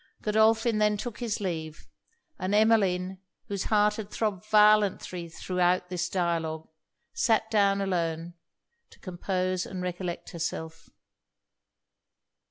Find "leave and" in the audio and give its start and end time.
1.39-2.55